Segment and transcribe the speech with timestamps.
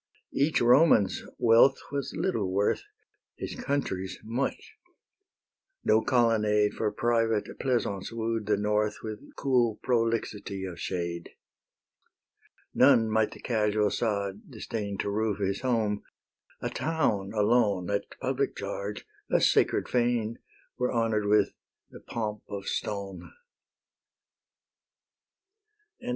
[0.33, 2.81] Each Roman's wealth was little worth,
[3.37, 4.73] His country's much;
[5.83, 11.29] no colonnade For private pleasance wooed the North With cool "prolixity of shade."
[12.73, 16.01] None might the casual sod disdain To roof his home;
[16.61, 20.39] a town alone, At public charge, a sacred fane
[20.79, 21.53] Were honour'd with
[21.91, 23.31] the pomp of stone.
[26.03, 26.09] XVI.